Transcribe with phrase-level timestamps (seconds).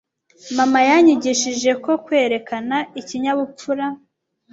[0.57, 3.85] Mama yanyigishije ko kwerekana ikinyabupfura.